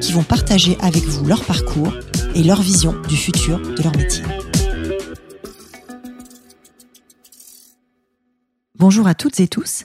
[0.00, 1.92] qui vont partager avec vous leur parcours
[2.34, 4.22] et leur vision du futur de leur métier.
[8.78, 9.84] Bonjour à toutes et tous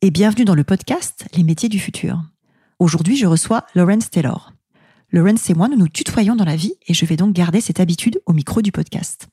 [0.00, 2.20] et bienvenue dans le podcast Les métiers du futur.
[2.78, 4.52] Aujourd'hui, je reçois Lawrence Taylor.
[5.12, 7.80] Lawrence et moi, nous nous tutoyons dans la vie et je vais donc garder cette
[7.80, 9.28] habitude au micro du podcast.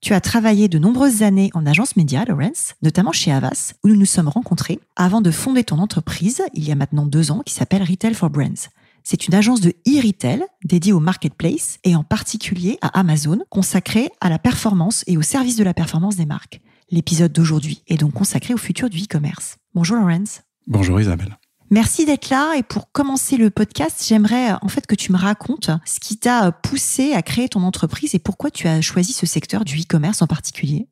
[0.00, 3.96] Tu as travaillé de nombreuses années en agence média, Lawrence, notamment chez Avas, où nous
[3.96, 7.52] nous sommes rencontrés avant de fonder ton entreprise, il y a maintenant deux ans, qui
[7.52, 8.68] s'appelle Retail for Brands.
[9.10, 14.28] C'est une agence de e-retail dédiée au marketplace et en particulier à Amazon, consacrée à
[14.28, 16.60] la performance et au service de la performance des marques.
[16.90, 19.56] L'épisode d'aujourd'hui est donc consacré au futur du e-commerce.
[19.74, 20.42] Bonjour Lawrence.
[20.66, 21.38] Bonjour Isabelle.
[21.70, 25.70] Merci d'être là et pour commencer le podcast, j'aimerais en fait que tu me racontes
[25.86, 29.64] ce qui t'a poussé à créer ton entreprise et pourquoi tu as choisi ce secteur
[29.64, 30.86] du e-commerce en particulier.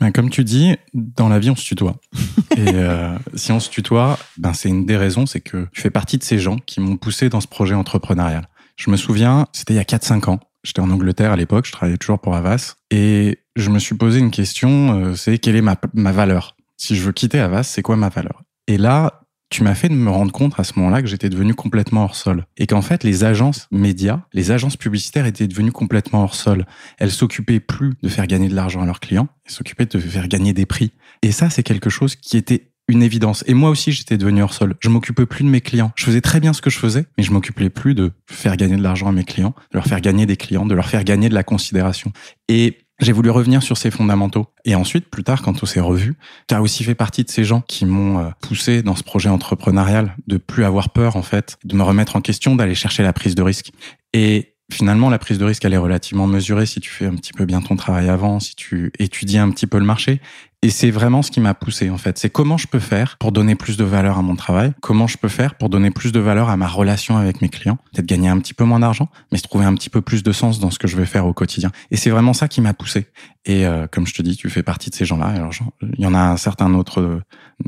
[0.00, 1.96] Ben, comme tu dis, dans la vie, on se tutoie.
[2.56, 5.90] et euh, si on se tutoie, ben, c'est une des raisons, c'est que je fais
[5.90, 8.48] partie de ces gens qui m'ont poussé dans ce projet entrepreneurial.
[8.76, 10.40] Je me souviens, c'était il y a 4-5 ans.
[10.62, 12.76] J'étais en Angleterre à l'époque, je travaillais toujours pour Avas.
[12.90, 16.56] Et je me suis posé une question, euh, c'est quelle est ma, ma valeur?
[16.76, 18.42] Si je veux quitter Avas, c'est quoi ma valeur?
[18.68, 21.54] Et là, tu m'as fait de me rendre compte à ce moment-là que j'étais devenu
[21.54, 22.44] complètement hors sol.
[22.56, 26.66] Et qu'en fait, les agences médias, les agences publicitaires étaient devenues complètement hors sol.
[26.98, 30.28] Elles s'occupaient plus de faire gagner de l'argent à leurs clients, elles s'occupaient de faire
[30.28, 30.92] gagner des prix.
[31.22, 33.44] Et ça, c'est quelque chose qui était une évidence.
[33.46, 34.74] Et moi aussi, j'étais devenu hors sol.
[34.80, 35.92] Je m'occupais plus de mes clients.
[35.94, 38.76] Je faisais très bien ce que je faisais, mais je m'occupais plus de faire gagner
[38.76, 41.28] de l'argent à mes clients, de leur faire gagner des clients, de leur faire gagner
[41.28, 42.12] de la considération.
[42.48, 44.46] Et j'ai voulu revenir sur ces fondamentaux.
[44.64, 46.16] Et ensuite, plus tard, quand on s'est revu,
[46.48, 50.16] tu aussi fait partie de ces gens qui m'ont euh, poussé dans ce projet entrepreneurial
[50.26, 53.34] de plus avoir peur, en fait, de me remettre en question, d'aller chercher la prise
[53.34, 53.70] de risque.
[54.12, 57.32] Et finalement, la prise de risque, elle est relativement mesurée si tu fais un petit
[57.32, 60.20] peu bien ton travail avant, si tu étudies un petit peu le marché.
[60.60, 62.18] Et c'est vraiment ce qui m'a poussé, en fait.
[62.18, 65.16] C'est comment je peux faire pour donner plus de valeur à mon travail, comment je
[65.16, 68.28] peux faire pour donner plus de valeur à ma relation avec mes clients, peut-être gagner
[68.28, 70.70] un petit peu moins d'argent, mais se trouver un petit peu plus de sens dans
[70.70, 71.70] ce que je vais faire au quotidien.
[71.92, 73.06] Et c'est vraiment ça qui m'a poussé.
[73.44, 75.26] Et euh, comme je te dis, tu fais partie de ces gens-là.
[75.26, 77.20] Alors, il y en a un certain autre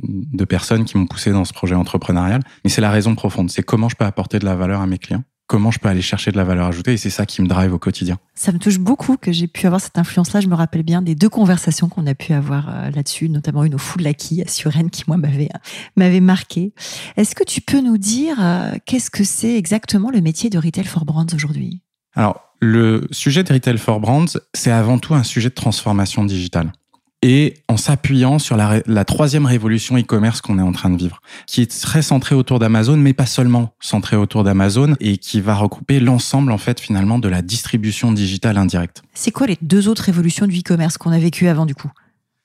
[0.03, 3.51] de personnes qui m'ont poussé dans ce projet entrepreneurial, mais c'est la raison profonde.
[3.51, 6.01] C'est comment je peux apporter de la valeur à mes clients comment je peux aller
[6.01, 8.19] chercher de la valeur ajoutée et c'est ça qui me drive au quotidien.
[8.37, 10.41] Ça me touche beaucoup que j'ai pu avoir cette influence-là.
[10.41, 13.75] Je me rappelle bien des deux conversations qu'on a pu avoir euh, là-dessus, notamment une
[13.75, 15.59] au Fou de la Quille à Suresnes qui moi m'avait euh,
[15.97, 16.73] m'avait marqué.
[17.17, 20.85] Est-ce que tu peux nous dire euh, qu'est-ce que c'est exactement le métier de retail
[20.85, 21.83] for brands aujourd'hui?
[22.15, 26.71] Alors le sujet de retail for brands, c'est avant tout un sujet de transformation digitale
[27.23, 31.21] et en s'appuyant sur la, la, troisième révolution e-commerce qu'on est en train de vivre,
[31.47, 35.55] qui est très centrée autour d'Amazon, mais pas seulement centrée autour d'Amazon, et qui va
[35.55, 39.03] recouper l'ensemble en fait finalement de la distribution digitale indirecte.
[39.15, 41.91] C'est quoi les deux autres révolutions du e-commerce qu'on a vécues avant du coup?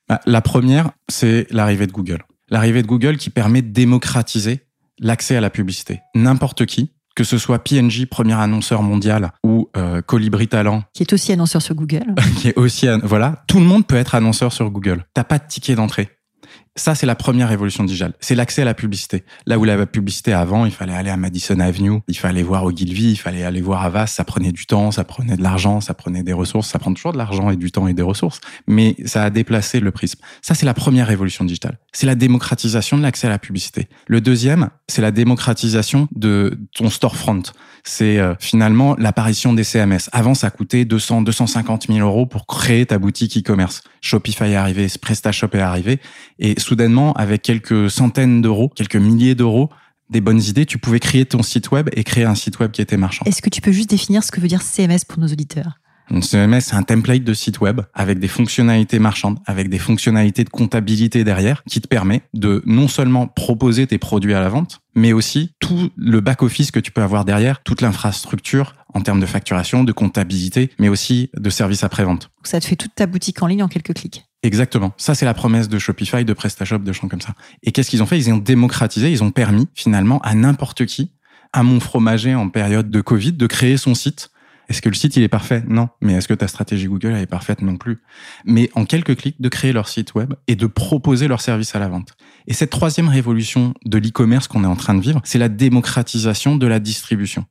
[0.09, 2.23] Bah, La première, c'est l'arrivée de Google.
[2.49, 4.61] L'arrivée de Google qui permet de démocratiser
[4.99, 6.01] l'accès à la publicité.
[6.13, 11.13] N'importe qui, que ce soit PNG, premier annonceur mondial, ou euh, Colibri Talent, qui est
[11.13, 14.69] aussi annonceur sur Google, qui est aussi voilà, tout le monde peut être annonceur sur
[14.69, 15.05] Google.
[15.13, 16.09] T'as pas de ticket d'entrée.
[16.77, 18.13] Ça, c'est la première révolution digitale.
[18.19, 19.23] C'est l'accès à la publicité.
[19.45, 23.11] Là où la publicité avant, il fallait aller à Madison Avenue, il fallait voir Ogilvy,
[23.11, 26.21] il fallait aller voir Avas, ça prenait du temps, ça prenait de l'argent, ça prenait
[26.21, 29.23] des ressources, ça prend toujours de l'argent et du temps et des ressources, mais ça
[29.23, 30.19] a déplacé le prisme.
[30.41, 31.77] Ça, c'est la première révolution digitale.
[31.93, 33.87] C'est la démocratisation de l'accès à la publicité.
[34.07, 37.43] Le deuxième, c'est la démocratisation de ton storefront
[37.85, 40.09] c'est euh, finalement l'apparition des CMS.
[40.11, 43.83] Avant, ça coûtait 200, 250 000 euros pour créer ta boutique e-commerce.
[44.01, 45.99] Shopify est arrivé, PrestaShop est arrivé,
[46.39, 49.69] et soudainement, avec quelques centaines d'euros, quelques milliers d'euros,
[50.09, 52.81] des bonnes idées, tu pouvais créer ton site web et créer un site web qui
[52.81, 53.25] était marchand.
[53.25, 55.79] Est-ce que tu peux juste définir ce que veut dire CMS pour nos auditeurs?
[56.11, 60.43] Un CMS, c'est un template de site web avec des fonctionnalités marchandes, avec des fonctionnalités
[60.43, 64.81] de comptabilité derrière, qui te permet de non seulement proposer tes produits à la vente,
[64.95, 69.25] mais aussi tout le back-office que tu peux avoir derrière, toute l'infrastructure en termes de
[69.25, 72.31] facturation, de comptabilité, mais aussi de services après-vente.
[72.43, 74.23] Ça te fait toute ta boutique en ligne en quelques clics.
[74.41, 74.93] Exactement.
[74.97, 77.33] Ça, c'est la promesse de Shopify, de PrestaShop, de champs comme ça.
[77.63, 78.17] Et qu'est-ce qu'ils ont fait?
[78.17, 81.11] Ils ont démocratisé, ils ont permis finalement à n'importe qui,
[81.51, 84.29] à mon fromager en période de Covid, de créer son site
[84.69, 85.63] est-ce que le site il est parfait?
[85.67, 85.89] Non.
[86.01, 87.99] Mais est-ce que ta stratégie Google elle est parfaite Non plus?
[88.45, 91.79] Mais en quelques clics de créer leur site web et de proposer leur service à
[91.79, 92.15] la vente.
[92.47, 96.55] Et cette troisième révolution de l'e-commerce qu'on est en train de vivre, c'est la démocratisation
[96.55, 97.45] de la distribution.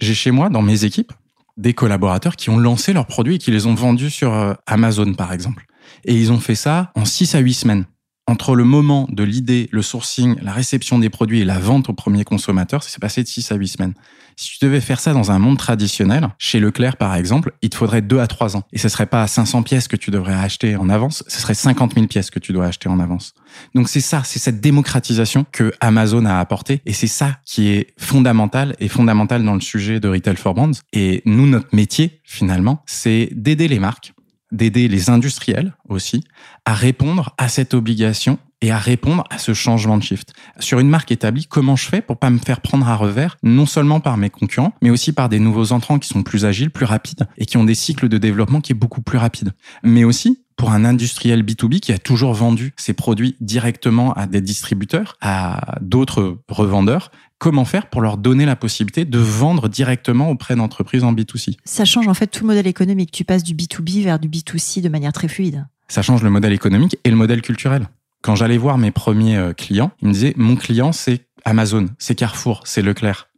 [0.00, 1.12] J'ai chez moi, dans mes équipes,
[1.56, 5.14] des collaborateurs qui ont lancé leurs produits et qui les ont vendus sur euh, Amazon,
[5.14, 5.66] par exemple.
[6.04, 7.84] Et ils ont fait ça en 6 à 8 semaines
[8.26, 11.92] entre le moment de l'idée, le sourcing, la réception des produits et la vente au
[11.92, 13.94] premier consommateur, ça s'est passé de 6 à 8 semaines.
[14.36, 17.76] Si tu devais faire ça dans un monde traditionnel, chez Leclerc par exemple, il te
[17.76, 18.62] faudrait 2 à 3 ans.
[18.72, 21.94] Et ce serait pas 500 pièces que tu devrais acheter en avance, ce serait 50
[21.94, 23.34] 000 pièces que tu dois acheter en avance.
[23.74, 27.94] Donc c'est ça, c'est cette démocratisation que Amazon a apporté et c'est ça qui est
[27.98, 30.80] fondamental et fondamental dans le sujet de Retail for Brands.
[30.92, 34.14] Et nous, notre métier finalement, c'est d'aider les marques
[34.54, 36.24] d'aider les industriels aussi
[36.64, 40.32] à répondre à cette obligation et à répondre à ce changement de shift.
[40.58, 43.66] Sur une marque établie, comment je fais pour pas me faire prendre à revers, non
[43.66, 46.86] seulement par mes concurrents, mais aussi par des nouveaux entrants qui sont plus agiles, plus
[46.86, 49.52] rapides et qui ont des cycles de développement qui est beaucoup plus rapides.
[49.82, 54.40] Mais aussi pour un industriel B2B qui a toujours vendu ses produits directement à des
[54.40, 57.10] distributeurs, à d'autres revendeurs,
[57.44, 61.58] comment faire pour leur donner la possibilité de vendre directement auprès d'entreprises en B2C.
[61.66, 63.12] Ça change en fait tout le modèle économique.
[63.12, 65.66] Tu passes du B2B vers du B2C de manière très fluide.
[65.88, 67.86] Ça change le modèle économique et le modèle culturel.
[68.22, 72.14] Quand j'allais voir mes premiers euh, clients, ils me disaient, mon client, c'est Amazon, c'est
[72.14, 73.28] Carrefour, c'est Leclerc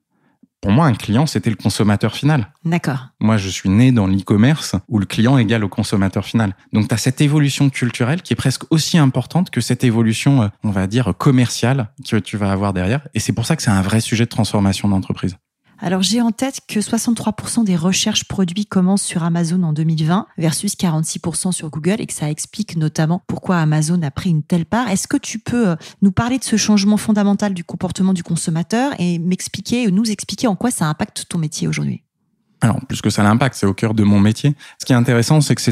[0.61, 2.53] pour moi, un client, c'était le consommateur final.
[2.65, 3.09] D'accord.
[3.21, 6.57] Moi, je suis né dans l'e-commerce où le client égale au consommateur final.
[6.73, 10.49] Donc, tu as cette évolution culturelle qui est presque aussi importante que cette évolution, euh,
[10.65, 13.07] on va dire, commerciale que tu vas avoir derrière.
[13.15, 15.37] Et c'est pour ça que c'est un vrai sujet de transformation d'entreprise.
[15.79, 20.75] Alors j'ai en tête que 63% des recherches produits commencent sur Amazon en 2020 versus
[20.75, 24.89] 46% sur Google et que ça explique notamment pourquoi Amazon a pris une telle part.
[24.89, 28.95] Est-ce que tu peux euh, nous parler de ce changement fondamental du comportement du consommateur
[28.99, 32.03] et m'expliquer, nous expliquer en quoi ça impacte ton métier aujourd'hui?
[32.63, 34.55] Alors, plus que ça l'impact, c'est au cœur de mon métier.
[34.81, 35.63] Ce qui est intéressant, c'est que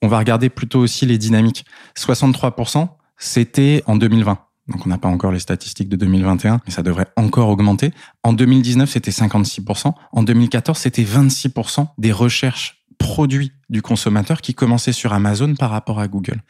[0.00, 1.64] on va regarder plutôt aussi les dynamiques.
[1.96, 2.88] 63%,
[3.18, 4.38] c'était en 2020.
[4.70, 7.92] Donc on n'a pas encore les statistiques de 2021, mais ça devrait encore augmenter.
[8.22, 9.92] En 2019, c'était 56%.
[10.12, 16.00] En 2014, c'était 26% des recherches produits du consommateur qui commençaient sur Amazon par rapport
[16.00, 16.42] à Google.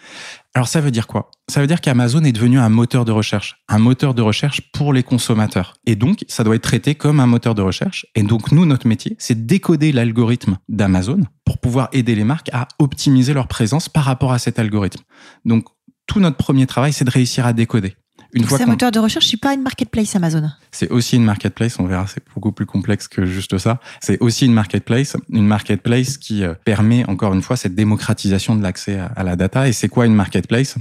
[0.53, 1.31] Alors ça veut dire quoi?
[1.49, 4.93] Ça veut dire qu'Amazon est devenu un moteur de recherche, un moteur de recherche pour
[4.93, 5.75] les consommateurs.
[5.87, 8.05] Et donc, ça doit être traité comme un moteur de recherche.
[8.17, 12.67] Et donc, nous, notre métier, c'est décoder l'algorithme d'Amazon pour pouvoir aider les marques à
[12.81, 15.03] optimiser leur présence par rapport à cet algorithme.
[15.45, 15.67] Donc,
[16.07, 17.95] tout notre premier travail, c'est de réussir à décoder.
[18.35, 20.49] C'est un moteur de recherche, c'est pas une marketplace Amazon.
[20.71, 23.81] C'est aussi une marketplace, on verra, c'est beaucoup plus complexe que juste ça.
[24.01, 28.63] C'est aussi une marketplace, une marketplace qui euh, permet encore une fois cette démocratisation de
[28.63, 29.69] l'accès à la data.
[29.69, 30.77] Et c'est quoi une marketplace?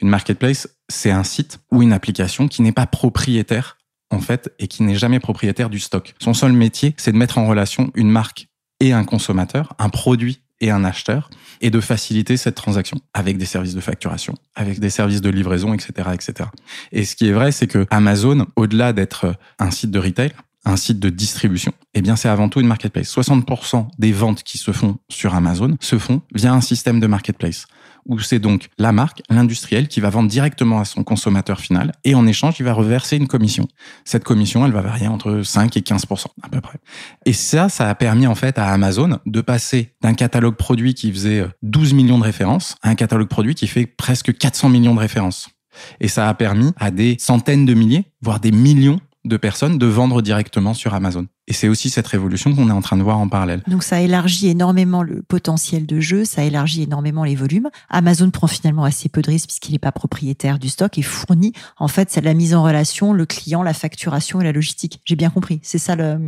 [0.00, 3.78] Une marketplace, c'est un site ou une application qui n'est pas propriétaire
[4.10, 6.14] en fait et qui n'est jamais propriétaire du stock.
[6.18, 8.48] Son seul métier, c'est de mettre en relation une marque
[8.80, 11.30] et un consommateur, un produit et un acheteur,
[11.60, 15.74] et de faciliter cette transaction avec des services de facturation, avec des services de livraison,
[15.74, 16.48] etc., etc.
[16.92, 20.32] Et ce qui est vrai, c'est que Amazon, au-delà d'être un site de retail,
[20.64, 23.14] un site de distribution, eh bien, c'est avant tout une marketplace.
[23.14, 27.66] 60% des ventes qui se font sur Amazon se font via un système de marketplace
[28.06, 32.14] où c'est donc la marque, l'industriel, qui va vendre directement à son consommateur final et
[32.14, 33.68] en échange, il va reverser une commission.
[34.04, 36.06] Cette commission, elle va varier entre 5 et 15
[36.42, 36.78] à peu près.
[37.26, 41.12] Et ça, ça a permis en fait à Amazon de passer d'un catalogue produit qui
[41.12, 45.00] faisait 12 millions de références à un catalogue produit qui fait presque 400 millions de
[45.00, 45.48] références.
[46.00, 49.86] Et ça a permis à des centaines de milliers, voire des millions de personnes de
[49.86, 51.26] vendre directement sur Amazon.
[51.46, 53.62] Et c'est aussi cette révolution qu'on est en train de voir en parallèle.
[53.66, 57.68] Donc ça élargit énormément le potentiel de jeu, ça élargit énormément les volumes.
[57.90, 61.52] Amazon prend finalement assez peu de risques puisqu'il n'est pas propriétaire du stock et fournit
[61.76, 65.00] en fait c'est la mise en relation, le client, la facturation et la logistique.
[65.04, 66.18] J'ai bien compris, c'est ça le...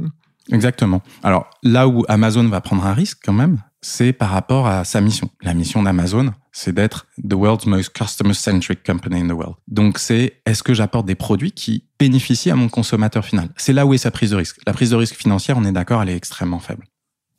[0.50, 1.02] Exactement.
[1.22, 5.00] Alors là où Amazon va prendre un risque quand même, c'est par rapport à sa
[5.00, 5.28] mission.
[5.42, 9.56] La mission d'Amazon, c'est d'être the world's most customer-centric company in the world.
[9.68, 13.48] Donc c'est est-ce que j'apporte des produits qui bénéficient à mon consommateur final?
[13.56, 14.58] C'est là où est sa prise de risque.
[14.66, 16.84] La prise de risque financière, on est d'accord, elle est extrêmement faible.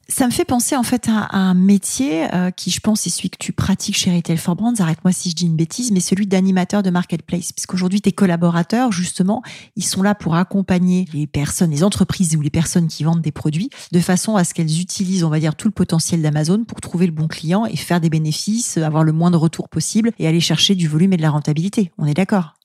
[0.10, 3.30] Ça me fait penser en fait à, un métier euh, qui, je pense, est celui
[3.30, 4.74] que tu pratiques chez Retail for Brands.
[4.80, 7.54] Arrête-moi si je dis une bêtise, mais celui d'animateur de marketplace.
[7.54, 9.42] Puisqu'aujourd'hui, tes collaborateurs, justement,
[9.78, 13.32] ils sont là pour accompagner les personnes, les entreprises ou les personnes qui vendent des
[13.32, 16.82] produits, de façon à ce qu'elles utilisent, on va dire, tout le potentiel d'Amazon pour
[16.82, 20.28] trouver le bon client et faire des bénéfices, avoir le moins de retours possible et
[20.28, 21.92] aller chercher du volume et de la rentabilité.
[21.98, 22.56] On est d'accord?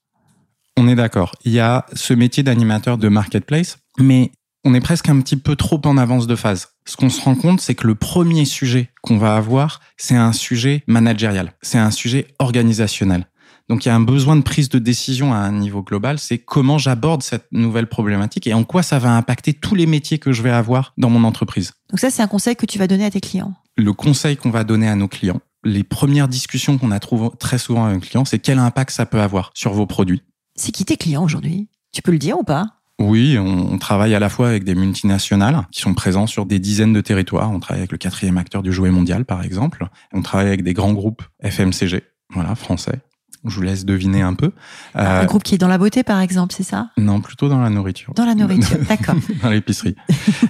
[0.76, 1.35] On est d'accord.
[1.45, 4.33] Il y a ce métier d'animateur de marketplace, mais
[4.64, 6.68] on est presque un petit peu trop en avance de phase.
[6.88, 10.33] Ce qu'on se rend compte, c'est que le premier sujet qu'on va avoir, c'est un
[10.33, 13.26] sujet managérial, c'est un sujet organisationnel.
[13.68, 16.38] Donc il y a un besoin de prise de décision à un niveau global, c'est
[16.38, 20.33] comment j'aborde cette nouvelle problématique et en quoi ça va impacter tous les métiers que
[20.33, 21.75] je vais avoir dans mon entreprise.
[21.90, 23.52] Donc ça, c'est un conseil que tu vas donner à tes clients.
[23.76, 27.00] Le conseil qu'on va donner à nos clients, les premières discussions qu'on a
[27.38, 30.23] très souvent avec un client, c'est quel impact ça peut avoir sur vos produits.
[30.54, 31.68] C'est qui tes clients aujourd'hui?
[31.92, 32.77] Tu peux le dire ou pas?
[33.00, 36.92] Oui, on, travaille à la fois avec des multinationales qui sont présents sur des dizaines
[36.92, 37.52] de territoires.
[37.52, 39.86] On travaille avec le quatrième acteur du jouet mondial, par exemple.
[40.12, 43.00] On travaille avec des grands groupes FMCG, voilà, français.
[43.48, 44.52] Je vous laisse deviner un peu.
[44.94, 46.90] Un groupe qui est dans la beauté, par exemple, c'est ça?
[46.96, 48.12] Non, plutôt dans la nourriture.
[48.14, 49.14] Dans la nourriture, d'accord.
[49.42, 49.94] dans l'épicerie.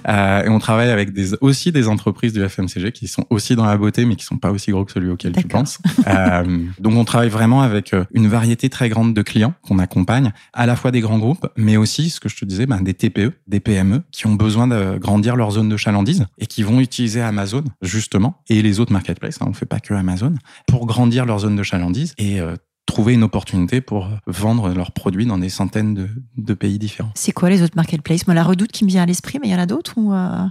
[0.07, 3.65] euh, et on travaille avec des, aussi des entreprises du FMCG qui sont aussi dans
[3.65, 5.79] la beauté, mais qui sont pas aussi gros que celui auquel tu penses.
[6.07, 10.31] euh, donc on travaille vraiment avec euh, une variété très grande de clients qu'on accompagne,
[10.53, 12.93] à la fois des grands groupes, mais aussi, ce que je te disais, ben, des
[12.93, 16.79] TPE, des PME, qui ont besoin de grandir leur zone de chalandise et qui vont
[16.79, 20.33] utiliser Amazon, justement, et les autres marketplaces, hein, on fait pas que Amazon,
[20.67, 22.55] pour grandir leur zone de chalandise et euh,
[22.89, 27.11] trouver une opportunité pour vendre leurs produits dans des centaines de, de pays différents.
[27.15, 28.27] C'est quoi les autres marketplaces?
[28.27, 30.13] Moi, la redoute qui me vient à l'esprit, mais il y en a d'autres ou
[30.13, 30.45] euh...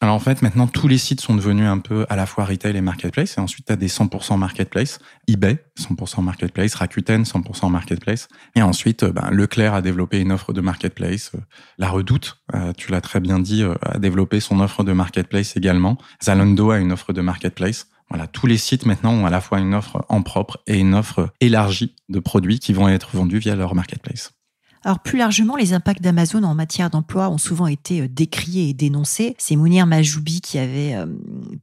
[0.00, 2.76] Alors en fait, maintenant, tous les sites sont devenus un peu à la fois retail
[2.76, 3.36] et marketplace.
[3.36, 5.00] Et ensuite, tu as des 100% marketplace.
[5.26, 6.74] eBay, 100% marketplace.
[6.74, 8.28] Rakuten, 100% marketplace.
[8.54, 11.32] Et ensuite, ben, Leclerc a développé une offre de marketplace.
[11.78, 15.56] La Redoute, euh, tu l'as très bien dit, euh, a développé son offre de marketplace
[15.56, 15.98] également.
[16.22, 17.88] Zalando a une offre de marketplace.
[18.10, 20.94] Voilà, tous les sites maintenant ont à la fois une offre en propre et une
[20.94, 24.32] offre élargie de produits qui vont être vendus via leur marketplace.
[24.88, 28.72] Alors plus largement, les impacts d'Amazon en matière d'emploi ont souvent été euh, décriés et
[28.72, 29.34] dénoncés.
[29.36, 31.04] C'est Mounir Majoubi qui avait euh,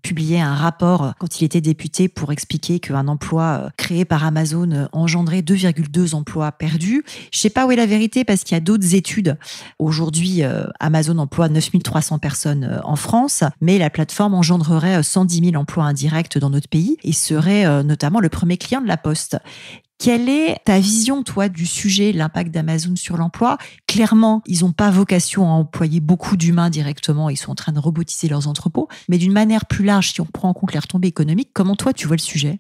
[0.04, 4.70] publié un rapport quand il était député pour expliquer qu'un emploi euh, créé par Amazon
[4.70, 7.04] euh, engendrait 2,2 emplois perdus.
[7.32, 9.38] Je sais pas où est la vérité parce qu'il y a d'autres études.
[9.80, 15.56] Aujourd'hui, euh, Amazon emploie 9300 personnes euh, en France, mais la plateforme engendrerait 110 000
[15.56, 19.38] emplois indirects dans notre pays et serait notamment le premier client de la Poste.
[19.98, 23.58] Quelle est ta vision, toi, du sujet, l'impact d'Amazon sur l'emploi?
[23.88, 27.80] Clairement, ils n'ont pas vocation à employer beaucoup d'humains directement, ils sont en train de
[27.80, 31.08] robotiser leurs entrepôts, mais d'une manière plus large, si on prend en compte les retombées
[31.08, 32.60] économiques, comment toi, tu vois le sujet?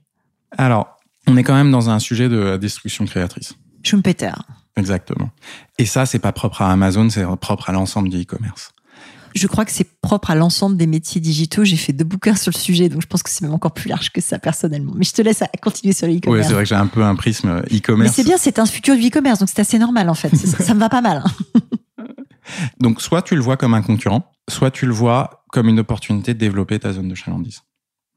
[0.57, 3.53] Alors, on est quand même dans un sujet de destruction créatrice.
[3.83, 4.31] Schumpeter.
[4.77, 5.29] Exactement.
[5.77, 8.71] Et ça, c'est pas propre à Amazon, c'est propre à l'ensemble du e-commerce.
[9.35, 11.65] Je crois que c'est propre à l'ensemble des métiers digitaux.
[11.65, 13.89] J'ai fait deux bouquins sur le sujet, donc je pense que c'est même encore plus
[13.89, 14.93] large que ça personnellement.
[14.95, 17.15] Mais je te laisse continuer sur le Oui, c'est vrai que j'ai un peu un
[17.15, 18.15] prisme Mais e-commerce.
[18.15, 20.33] c'est bien, c'est un futur du e-commerce, donc c'est assez normal en fait.
[20.35, 21.21] ça, ça me va pas mal.
[21.25, 21.59] hein.
[22.79, 26.33] Donc, soit tu le vois comme un concurrent, soit tu le vois comme une opportunité
[26.33, 27.61] de développer ta zone de chalandise.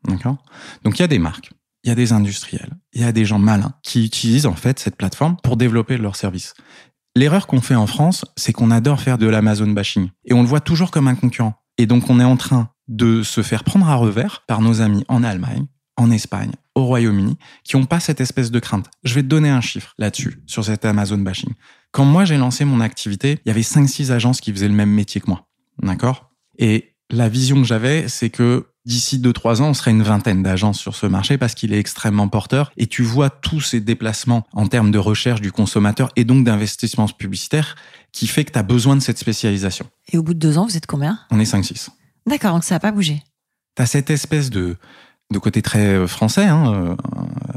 [0.06, 0.37] D'accord?
[0.84, 1.50] Donc, il y a des marques,
[1.82, 4.78] il y a des industriels, il y a des gens malins qui utilisent en fait
[4.78, 6.54] cette plateforme pour développer leurs services.
[7.18, 10.10] L'erreur qu'on fait en France, c'est qu'on adore faire de l'Amazon bashing.
[10.25, 11.54] Et on le voit toujours comme un concurrent.
[11.76, 15.04] Et donc, on est en train de se faire prendre à revers par nos amis
[15.08, 18.88] en Allemagne, en Espagne, au Royaume-Uni, qui n'ont pas cette espèce de crainte.
[19.02, 21.54] Je vais te donner un chiffre là-dessus, sur cet Amazon bashing.
[21.90, 24.92] Quand moi j'ai lancé mon activité, il y avait 5-6 agences qui faisaient le même
[24.92, 25.48] métier que moi.
[25.82, 26.30] D'accord?
[26.56, 30.78] Et la vision que j'avais, c'est que d'ici 2-3 ans, on serait une vingtaine d'agences
[30.78, 32.73] sur ce marché parce qu'il est extrêmement porteur.
[32.76, 37.06] Et tu vois tous ces déplacements en termes de recherche du consommateur et donc d'investissement
[37.08, 37.76] publicitaire
[38.12, 39.87] qui fait que tu as besoin de cette spécialisation.
[40.12, 41.18] Et au bout de deux ans, vous êtes combien?
[41.30, 41.88] On est 5-6.
[42.26, 43.23] D'accord, donc ça n'a pas bougé.
[43.76, 44.76] Tu as cette espèce de,
[45.30, 46.97] de côté très euh, français, hein, euh,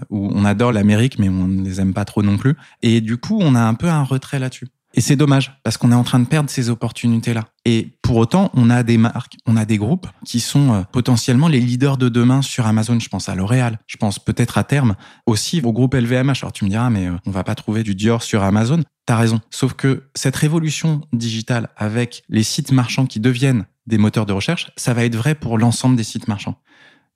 [0.10, 2.56] où on adore l'Amérique, mais on ne les aime pas trop non plus.
[2.82, 4.68] Et du coup, on a un peu un retrait là-dessus.
[4.94, 7.46] Et c'est dommage, parce qu'on est en train de perdre ces opportunités-là.
[7.64, 11.48] Et pour autant, on a des marques, on a des groupes qui sont euh, potentiellement
[11.48, 13.00] les leaders de demain sur Amazon.
[13.00, 14.96] Je pense à L'Oréal, je pense peut-être à terme
[15.26, 16.40] aussi au groupe LVMH.
[16.42, 18.82] Alors tu me diras, mais euh, on va pas trouver du Dior sur Amazon.
[19.06, 19.40] T'as raison.
[19.50, 24.72] Sauf que cette révolution digitale avec les sites marchands qui deviennent des moteurs de recherche,
[24.76, 26.56] ça va être vrai pour l'ensemble des sites marchands.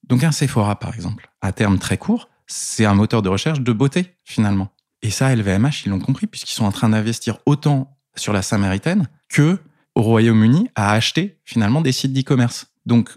[0.07, 3.73] Donc un Sephora, par exemple, à terme très court, c'est un moteur de recherche de
[3.73, 4.69] beauté, finalement.
[5.05, 9.07] Et ça, LVMH, ils l'ont compris, puisqu'ils sont en train d'investir autant sur la Samaritaine
[9.29, 9.59] que
[9.93, 12.71] au Royaume-Uni à acheter finalement des sites d'e-commerce.
[12.87, 13.11] Donc,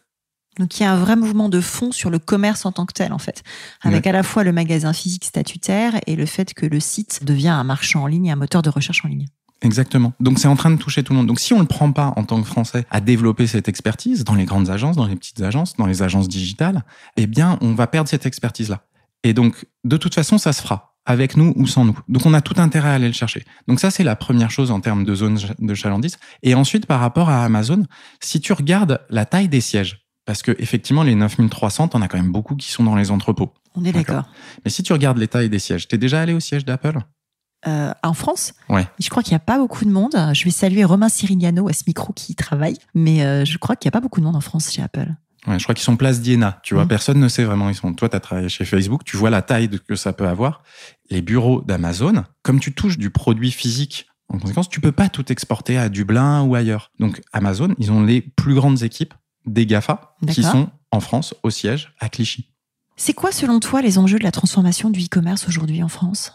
[0.58, 2.92] Donc il y a un vrai mouvement de fond sur le commerce en tant que
[2.92, 3.42] tel, en fait.
[3.80, 7.48] Avec à la fois le magasin physique statutaire et le fait que le site devient
[7.48, 9.24] un marchand en ligne, un moteur de recherche en ligne.
[9.62, 10.12] Exactement.
[10.20, 11.26] Donc c'est en train de toucher tout le monde.
[11.26, 14.34] Donc si on ne prend pas en tant que Français à développer cette expertise dans
[14.34, 16.84] les grandes agences, dans les petites agences, dans les agences digitales,
[17.16, 18.84] eh bien on va perdre cette expertise-là.
[19.24, 21.98] Et donc de toute façon ça se fera avec nous ou sans nous.
[22.08, 23.44] Donc on a tout intérêt à aller le chercher.
[23.66, 26.18] Donc ça c'est la première chose en termes de zone de chalandise.
[26.42, 27.84] Et ensuite par rapport à Amazon,
[28.20, 32.18] si tu regardes la taille des sièges, parce que effectivement les 9300, t'en as quand
[32.18, 33.52] même beaucoup qui sont dans les entrepôts.
[33.74, 34.24] On est d'accord.
[34.64, 36.98] Mais si tu regardes les tailles des sièges, t'es déjà allé au siège d'Apple?
[37.66, 38.86] Euh, en France, Ouais.
[39.00, 40.14] je crois qu'il n'y a pas beaucoup de monde.
[40.34, 43.74] Je vais saluer Romain Sirignano à ce micro qui y travaille, mais euh, je crois
[43.76, 45.08] qu'il n'y a pas beaucoup de monde en France chez Apple.
[45.48, 46.60] Ouais, je crois qu'ils sont place d'Iéna.
[46.62, 46.88] Tu vois, Mhm.
[46.88, 47.68] personne ne sait vraiment.
[47.70, 47.92] Ils sont.
[47.94, 49.02] Toi, tu as travaillé chez Facebook.
[49.04, 50.62] Tu vois la taille que ça peut avoir.
[51.10, 55.32] Les bureaux d'Amazon, comme tu touches du produit physique, en conséquence, tu peux pas tout
[55.32, 56.90] exporter à Dublin ou ailleurs.
[57.00, 59.14] Donc, Amazon, ils ont les plus grandes équipes
[59.46, 62.50] des GAFA qui sont en France, au siège, à Clichy.
[62.96, 66.32] C'est quoi, selon toi, les enjeux de la transformation du e-commerce aujourd'hui en France?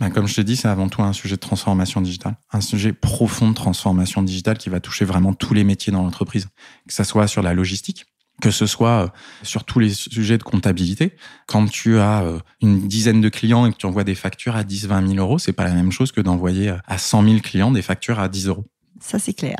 [0.00, 2.92] Ben, Comme je t'ai dit, c'est avant tout un sujet de transformation digitale, un sujet
[2.92, 6.46] profond de transformation digitale qui va toucher vraiment tous les métiers dans l'entreprise,
[6.86, 8.06] que ce soit sur la logistique,
[8.40, 9.08] que ce soit euh,
[9.42, 11.16] sur tous les sujets de comptabilité.
[11.46, 14.64] Quand tu as euh, une dizaine de clients et que tu envoies des factures à
[14.64, 17.70] 10, 20 000 euros, c'est pas la même chose que d'envoyer à 100 000 clients
[17.70, 18.64] des factures à 10 euros.
[19.00, 19.56] Ça, c'est clair.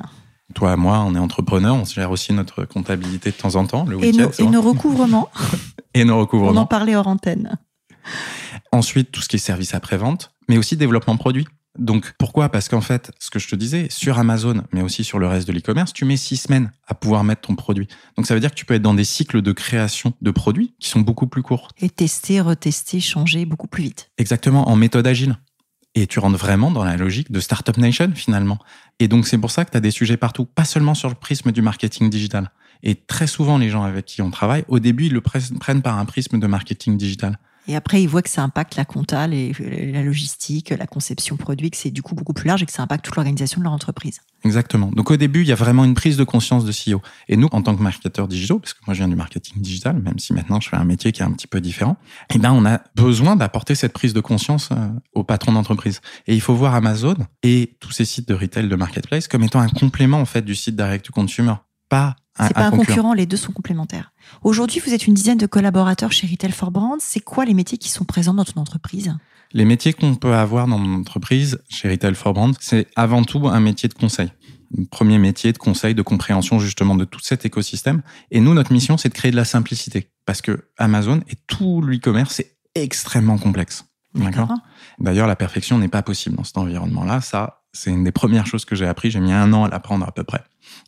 [0.55, 3.97] Toi, moi, on est entrepreneurs, on gère aussi notre comptabilité de temps en temps, le
[3.97, 4.31] week-end.
[4.39, 5.29] Et nos recouvrements.
[5.95, 6.53] et nos recouvrements.
[6.53, 7.59] On en parlait hors antenne.
[8.73, 11.47] Ensuite, tout ce qui est service après-vente, mais aussi développement produit.
[11.79, 12.49] Donc pourquoi?
[12.49, 15.47] Parce qu'en fait, ce que je te disais, sur Amazon, mais aussi sur le reste
[15.47, 17.89] de l'e-commerce, tu mets six semaines à pouvoir mettre ton produit.
[18.17, 20.75] Donc ça veut dire que tu peux être dans des cycles de création de produits
[20.81, 21.69] qui sont beaucoup plus courts.
[21.81, 24.11] Et tester, retester, changer beaucoup plus vite.
[24.19, 25.39] Exactement, en méthode agile.
[25.95, 28.59] Et tu rentres vraiment dans la logique de Startup Nation finalement.
[28.99, 31.15] Et donc c'est pour ça que tu as des sujets partout, pas seulement sur le
[31.15, 32.51] prisme du marketing digital.
[32.83, 35.99] Et très souvent, les gens avec qui on travaille, au début, ils le prennent par
[35.99, 37.39] un prisme de marketing digital.
[37.69, 41.77] Et après, ils voient que ça impacte la compta, la logistique, la conception produit, que
[41.77, 44.21] c'est du coup beaucoup plus large et que ça impacte toute l'organisation de leur entreprise.
[44.45, 44.91] Exactement.
[44.95, 47.03] Donc au début, il y a vraiment une prise de conscience de CEO.
[47.29, 50.01] Et nous, en tant que marketeurs digitaux, parce que moi je viens du marketing digital,
[50.01, 51.97] même si maintenant je fais un métier qui est un petit peu différent,
[52.35, 56.01] eh ben on a besoin d'apporter cette prise de conscience euh, aux patrons d'entreprise.
[56.27, 59.61] Et il faut voir Amazon et tous ces sites de retail de marketplace comme étant
[59.61, 61.55] un complément en fait du site direct to consumer,
[61.89, 62.17] pas
[62.47, 63.13] c'est pas un concurrent.
[63.15, 64.13] les deux sont complémentaires.
[64.43, 66.99] Aujourd'hui, vous êtes une dizaine de collaborateurs chez Retail for Brand.
[67.01, 69.17] C'est quoi les métiers qui sont présents dans ton entreprise?
[69.53, 73.49] Les métiers qu'on peut avoir dans mon entreprise chez Retail for Brand, c'est avant tout
[73.49, 74.31] un métier de conseil.
[74.91, 78.03] premier métier de conseil, de compréhension justement de tout cet écosystème.
[78.31, 80.11] Et nous, notre mission, c'est de créer de la simplicité.
[80.27, 83.87] Parce que Amazon et tout l'e-commerce, c'est extrêmement complexe.
[84.15, 84.53] D'accord?
[84.99, 87.21] D'ailleurs, la perfection n'est pas possible dans cet environnement-là.
[87.21, 89.11] Ça, c'est une des premières choses que j'ai appris.
[89.11, 90.43] J'ai mis un an à l'apprendre à peu près.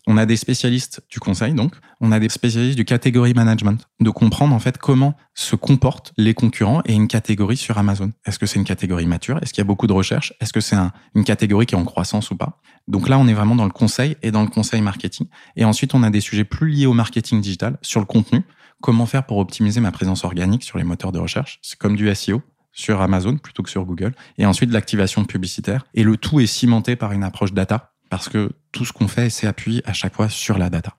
[0.09, 1.76] On a des spécialistes du conseil, donc.
[2.00, 6.35] On a des spécialistes du catégorie management, de comprendre en fait comment se comportent les
[6.35, 8.11] concurrents et une catégorie sur Amazon.
[8.26, 9.38] Est-ce que c'est une catégorie mature?
[9.40, 10.32] Est-ce qu'il y a beaucoup de recherches?
[10.40, 10.76] Est-ce que c'est
[11.14, 12.61] une catégorie qui est en croissance ou pas?
[12.88, 15.28] Donc là, on est vraiment dans le conseil et dans le conseil marketing.
[15.54, 18.43] Et ensuite, on a des sujets plus liés au marketing digital, sur le contenu.
[18.82, 21.60] Comment faire pour optimiser ma présence organique sur les moteurs de recherche?
[21.62, 24.15] C'est comme du SEO sur Amazon plutôt que sur Google.
[24.39, 25.85] Et ensuite, l'activation publicitaire.
[25.95, 29.30] Et le tout est cimenté par une approche data parce que tout ce qu'on fait,
[29.30, 30.97] c'est appuyé à chaque fois sur la data.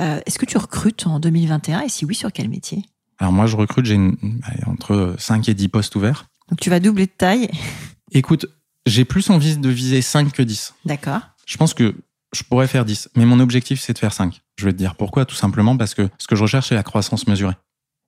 [0.00, 2.84] Euh, est-ce que tu recrutes en 2021 et si oui, sur quel métier?
[3.18, 3.98] Alors moi, je recrute, j'ai
[4.66, 6.26] entre 5 et 10 postes ouverts.
[6.48, 7.48] Donc tu vas doubler de taille
[8.12, 8.46] Écoute,
[8.86, 10.74] j'ai plus envie de viser 5 que 10.
[10.84, 11.20] D'accord.
[11.46, 11.94] Je pense que
[12.32, 14.40] je pourrais faire 10, mais mon objectif, c'est de faire 5.
[14.56, 16.82] Je vais te dire pourquoi, tout simplement parce que ce que je recherche, c'est la
[16.82, 17.54] croissance mesurée.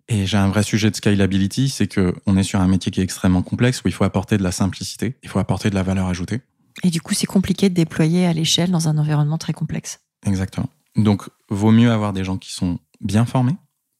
[0.08, 3.00] Et j'ai un vrai sujet de scalability, c'est que on est sur un métier qui
[3.00, 5.82] est extrêmement complexe, où il faut apporter de la simplicité, il faut apporter de la
[5.82, 6.40] valeur ajoutée.
[6.82, 10.00] Et du coup, c'est compliqué de déployer à l'échelle dans un environnement très complexe.
[10.24, 10.68] Exactement.
[10.94, 13.56] Donc, vaut mieux avoir des gens qui sont bien formés,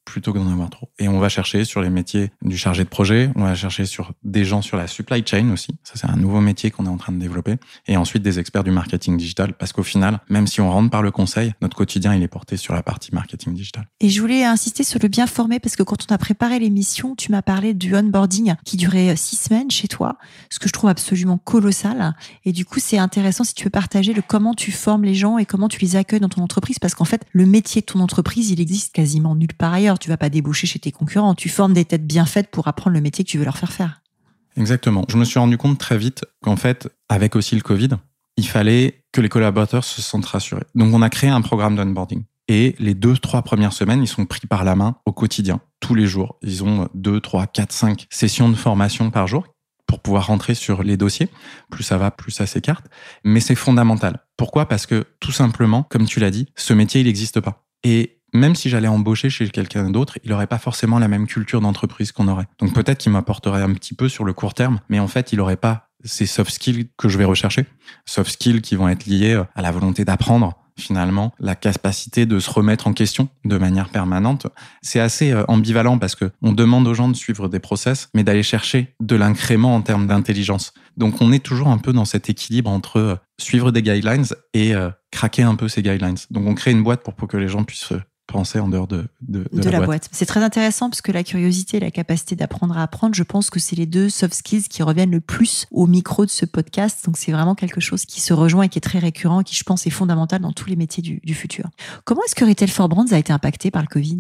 [0.07, 0.89] plutôt que d'en avoir trop.
[0.99, 4.13] Et on va chercher sur les métiers du chargé de projet, on va chercher sur
[4.23, 5.77] des gens sur la supply chain aussi.
[5.85, 7.57] Ça, c'est un nouveau métier qu'on est en train de développer.
[7.87, 11.03] Et ensuite, des experts du marketing digital, parce qu'au final, même si on rentre par
[11.03, 13.87] le conseil, notre quotidien, il est porté sur la partie marketing digital.
[14.01, 17.15] Et je voulais insister sur le bien formé, parce que quand on a préparé l'émission,
[17.17, 20.17] tu m'as parlé du onboarding qui durait six semaines chez toi,
[20.51, 22.15] ce que je trouve absolument colossal.
[22.45, 25.37] Et du coup, c'est intéressant si tu veux partager le comment tu formes les gens
[25.39, 28.01] et comment tu les accueilles dans ton entreprise, parce qu'en fait, le métier de ton
[28.01, 31.35] entreprise, il existe quasiment nulle part ailleurs tu vas pas déboucher chez tes concurrents.
[31.35, 33.73] Tu formes des têtes bien faites pour apprendre le métier que tu veux leur faire
[33.73, 34.03] faire.
[34.57, 35.05] Exactement.
[35.09, 37.91] Je me suis rendu compte très vite qu'en fait, avec aussi le Covid,
[38.37, 40.65] il fallait que les collaborateurs se sentent rassurés.
[40.75, 42.25] Donc, on a créé un programme d'onboarding.
[42.49, 45.95] Et les deux, trois premières semaines, ils sont pris par la main au quotidien, tous
[45.95, 46.37] les jours.
[46.43, 49.47] Ils ont deux, trois, quatre, cinq sessions de formation par jour
[49.87, 51.29] pour pouvoir rentrer sur les dossiers.
[51.71, 52.87] Plus ça va, plus ça s'écarte.
[53.25, 54.21] Mais c'est fondamental.
[54.37, 54.69] Pourquoi?
[54.69, 57.67] Parce que tout simplement, comme tu l'as dit, ce métier, il n'existe pas.
[57.83, 61.61] Et même si j'allais embaucher chez quelqu'un d'autre, il n'aurait pas forcément la même culture
[61.61, 62.47] d'entreprise qu'on aurait.
[62.59, 65.39] Donc peut-être qu'il m'apporterait un petit peu sur le court terme, mais en fait, il
[65.39, 67.67] n'aurait pas ces soft skills que je vais rechercher.
[68.05, 72.51] Soft skills qui vont être liés à la volonté d'apprendre, finalement, la capacité de se
[72.51, 74.47] remettre en question de manière permanente.
[74.83, 78.25] C'est assez euh, ambivalent parce que on demande aux gens de suivre des process, mais
[78.25, 80.75] d'aller chercher de l'incrément en termes d'intelligence.
[80.97, 84.75] Donc on est toujours un peu dans cet équilibre entre euh, suivre des guidelines et
[84.75, 86.19] euh, craquer un peu ces guidelines.
[86.31, 87.93] Donc on crée une boîte pour que les gens puissent
[88.27, 90.09] penser en dehors de, de, la, boîte.
[90.13, 93.51] C'est très intéressant parce que la curiosité et la capacité d'apprendre à apprendre, je pense
[93.51, 97.05] que c'est les deux soft skills qui reviennent le plus au micro de ce podcast.
[97.05, 99.55] Donc c'est vraiment quelque chose qui se rejoint et qui est très récurrent et qui,
[99.55, 101.69] je pense, est fondamental dans tous les métiers du, futur.
[102.05, 104.19] Comment est-ce que Retail for Brands a été impacté par le Covid?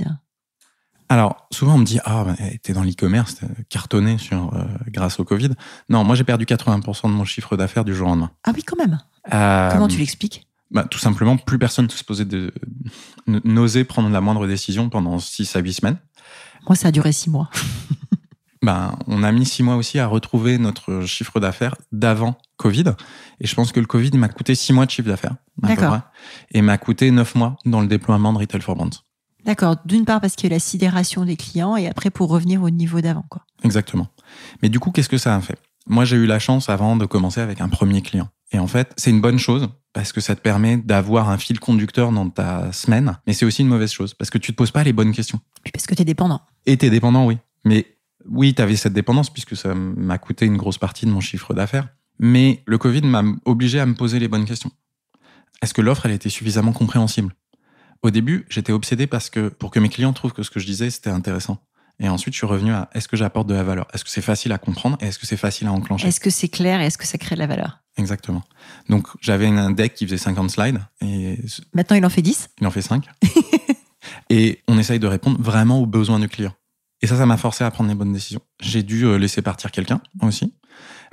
[1.08, 5.24] Alors, souvent on me dit ah, ben, t'es dans l'e-commerce, cartonné sur euh, grâce au
[5.24, 5.50] Covid.
[5.88, 8.30] Non, moi j'ai perdu 80% de mon chiffre d'affaires du jour au lendemain.
[8.44, 8.98] Ah oui, quand même.
[9.32, 10.45] Euh, Comment tu l'expliques?
[10.70, 12.52] Bah, tout simplement, plus personne ne se posait de
[13.26, 15.98] n'osait prendre la moindre décision pendant 6 à 8 semaines.
[16.68, 17.50] Moi, ça a duré 6 mois.
[18.62, 22.94] ben, on a mis six mois aussi à retrouver notre chiffre d'affaires d'avant Covid.
[23.40, 25.36] Et je pense que le Covid m'a coûté six mois de chiffre d'affaires.
[25.58, 26.00] D'accord.
[26.50, 28.90] Et m'a coûté neuf mois dans le déploiement de Retail for Brands.
[29.44, 29.76] D'accord.
[29.84, 32.70] D'une part parce qu'il y a la sidération des clients et après pour revenir au
[32.70, 33.42] niveau d'avant, quoi.
[33.62, 34.08] Exactement.
[34.62, 35.58] Mais du coup, qu'est-ce que ça a fait?
[35.86, 38.28] Moi, j'ai eu la chance avant de commencer avec un premier client.
[38.52, 41.58] Et en fait, c'est une bonne chose parce que ça te permet d'avoir un fil
[41.58, 43.16] conducteur dans ta semaine.
[43.26, 45.40] Mais c'est aussi une mauvaise chose parce que tu te poses pas les bonnes questions.
[45.72, 46.42] Parce que tu es dépendant.
[46.66, 47.38] Et tu es dépendant, oui.
[47.64, 47.96] Mais
[48.28, 51.54] oui, tu avais cette dépendance puisque ça m'a coûté une grosse partie de mon chiffre
[51.54, 51.88] d'affaires.
[52.18, 54.70] Mais le Covid m'a obligé à me poser les bonnes questions.
[55.62, 57.34] Est-ce que l'offre, elle était suffisamment compréhensible?
[58.02, 60.66] Au début, j'étais obsédé parce que pour que mes clients trouvent que ce que je
[60.66, 61.56] disais, c'était intéressant.
[61.98, 63.86] Et ensuite, je suis revenu à est-ce que j'apporte de la valeur?
[63.94, 66.08] Est-ce que c'est facile à comprendre et est-ce que c'est facile à enclencher?
[66.08, 67.78] Est-ce que c'est clair et est-ce que ça crée de la valeur?
[67.96, 68.42] Exactement.
[68.90, 71.38] Donc, j'avais un deck qui faisait 50 slides et
[71.72, 73.08] Maintenant, il en fait 10 il en fait 5.
[74.30, 76.52] et on essaye de répondre vraiment aux besoins du client.
[77.00, 78.40] Et ça, ça m'a forcé à prendre les bonnes décisions.
[78.60, 80.52] J'ai dû euh, laisser partir quelqu'un aussi.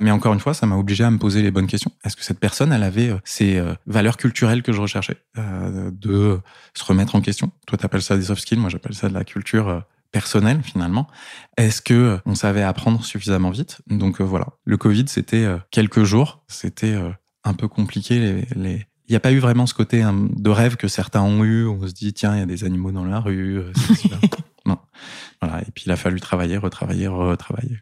[0.00, 1.92] Mais encore une fois, ça m'a obligé à me poser les bonnes questions.
[2.04, 5.90] Est-ce que cette personne, elle avait euh, ces euh, valeurs culturelles que je recherchais, euh,
[5.92, 6.40] de
[6.74, 9.24] se remettre en question Toi, t'appelles ça des soft skills, moi j'appelle ça de la
[9.24, 9.82] culture
[10.14, 11.08] personnelle finalement.
[11.56, 13.80] Est-ce que euh, on savait apprendre suffisamment vite?
[13.88, 17.10] Donc euh, voilà, le Covid, c'était euh, quelques jours, c'était euh,
[17.42, 18.20] un peu compliqué.
[18.20, 18.86] Les, les...
[19.08, 21.66] Il n'y a pas eu vraiment ce côté hein, de rêve que certains ont eu.
[21.66, 23.60] On se dit tiens, il y a des animaux dans la rue.
[24.66, 24.78] non,
[25.42, 25.62] voilà.
[25.62, 27.80] Et puis il a fallu travailler, retravailler, retravailler.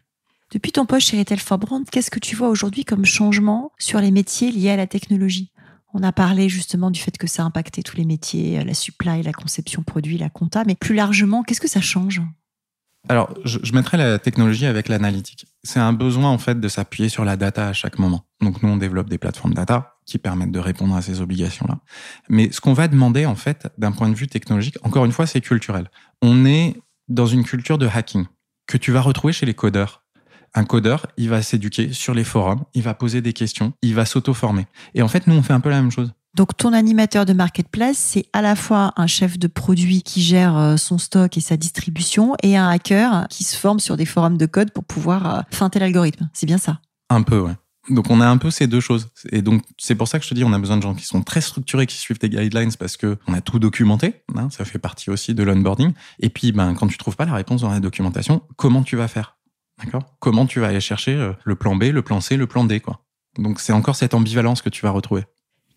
[0.51, 3.99] Depuis ton poste chez Retail for Brand, qu'est-ce que tu vois aujourd'hui comme changement sur
[3.99, 5.51] les métiers liés à la technologie?
[5.93, 8.73] On a parlé justement du fait que ça a impacté tous les métiers, euh, la
[8.73, 12.21] supply, la conception produit, la compta, mais plus largement, qu'est-ce que ça change?
[13.09, 15.45] Alors, je, je mettrais la technologie avec l'analytique.
[15.63, 18.25] C'est un besoin en fait de s'appuyer sur la data à chaque moment.
[18.41, 21.79] Donc nous, on développe des plateformes data qui permettent de répondre à ces obligations-là.
[22.29, 25.27] Mais ce qu'on va demander en fait, d'un point de vue technologique, encore une fois,
[25.27, 25.89] c'est culturel.
[26.21, 26.75] On est
[27.07, 28.25] dans une culture de hacking
[28.67, 30.02] que tu vas retrouver chez les codeurs.
[30.55, 34.05] Un codeur, il va s'éduquer sur les forums, il va poser des questions, il va
[34.05, 34.67] s'auto-former.
[34.93, 36.13] Et en fait, nous, on fait un peu la même chose.
[36.35, 40.57] Donc ton animateur de marketplace, c'est à la fois un chef de produit qui gère
[40.57, 44.37] euh, son stock et sa distribution et un hacker qui se forme sur des forums
[44.37, 46.29] de code pour pouvoir euh, feinter l'algorithme.
[46.33, 46.79] C'est bien ça?
[47.09, 47.53] Un peu, ouais.
[47.89, 49.09] Donc on a un peu ces deux choses.
[49.31, 51.05] Et donc c'est pour ça que je te dis, on a besoin de gens qui
[51.05, 54.23] sont très structurés, qui suivent tes guidelines parce que on a tout documenté.
[54.35, 55.93] hein, ça fait partie aussi de l'onboarding.
[56.19, 59.07] Et puis, ben, quand tu trouves pas la réponse dans la documentation, comment tu vas
[59.07, 59.37] faire?
[59.81, 62.63] D'accord Comment tu vas aller chercher euh, le plan B, le plan C, le plan
[62.63, 63.05] D, quoi.
[63.37, 65.25] Donc c'est encore cette ambivalence que tu vas retrouver.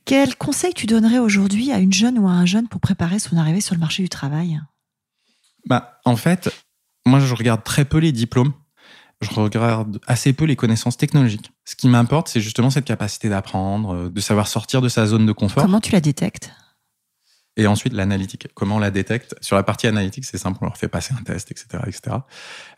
[0.04, 3.36] Quel conseil tu donnerais aujourd'hui à une jeune ou à un jeune pour préparer son
[3.36, 4.60] arrivée sur le marché du travail?
[5.66, 6.50] Bah, en fait,
[7.06, 8.52] moi, je regarde très peu les diplômes.
[9.20, 11.50] Je regarde assez peu les connaissances technologiques.
[11.64, 15.24] Ce qui m'importe, c'est justement cette capacité d'apprendre, euh, de savoir sortir de sa zone
[15.24, 15.62] de confort.
[15.62, 16.52] Comment tu la détectes?
[17.56, 18.48] Et ensuite, l'analytique.
[18.54, 19.34] Comment on la détecte?
[19.40, 22.16] Sur la partie analytique, c'est simple, on leur fait passer un test, etc., etc.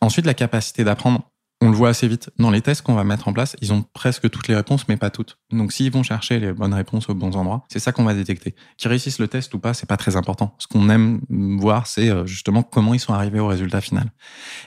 [0.00, 1.30] Ensuite, la capacité d'apprendre.
[1.60, 2.30] On le voit assez vite.
[2.38, 4.96] Dans les tests qu'on va mettre en place, ils ont presque toutes les réponses, mais
[4.96, 5.38] pas toutes.
[5.50, 8.54] Donc, s'ils vont chercher les bonnes réponses aux bons endroits, c'est ça qu'on va détecter.
[8.76, 10.54] Qu'ils réussissent le test ou pas, c'est pas très important.
[10.58, 14.12] Ce qu'on aime voir, c'est euh, justement comment ils sont arrivés au résultat final.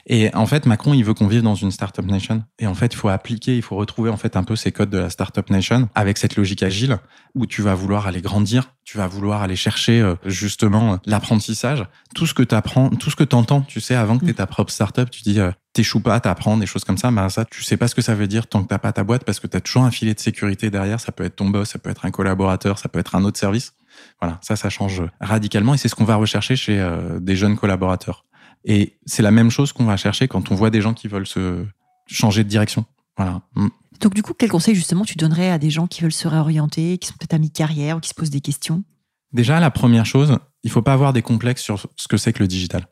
[0.06, 2.43] Et en fait, Macron, il veut qu'on vive dans une startup nation.
[2.60, 4.89] Et en fait, il faut appliquer, il faut retrouver en fait un peu ces codes
[4.89, 6.97] de la startup nation avec cette logique agile
[7.36, 12.27] où tu vas vouloir aller grandir, tu vas vouloir aller chercher euh, justement l'apprentissage, tout
[12.27, 14.36] ce que tu apprends, tout ce que tu entends, tu sais, avant que tu aies
[14.36, 17.45] ta propre startup, tu dis euh, t'échoues pas, t'apprends des choses comme ça, bah ça,
[17.45, 19.39] tu sais pas ce que ça veut dire tant que t'as pas ta boîte parce
[19.39, 21.79] que tu as toujours un filet de sécurité derrière, ça peut être ton boss, ça
[21.79, 23.73] peut être un collaborateur, ça peut être un autre service.
[24.21, 27.57] Voilà, ça, ça change radicalement et c'est ce qu'on va rechercher chez euh, des jeunes
[27.57, 28.25] collaborateurs.
[28.65, 31.27] Et c'est la même chose qu'on va chercher quand on voit des gens qui veulent
[31.27, 31.65] se
[32.07, 32.86] changer de direction.
[33.17, 33.41] Voilà.
[33.55, 33.67] Mm.
[34.01, 36.97] Donc du coup, quel conseil justement tu donnerais à des gens qui veulent se réorienter,
[36.97, 38.84] qui sont peut-être à mi-carrière ou qui se posent des questions?
[39.31, 42.39] Déjà, la première chose, il faut pas avoir des complexes sur ce que c'est que
[42.39, 42.88] le digital.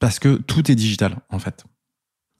[0.00, 1.64] Parce que tout est digital, en fait.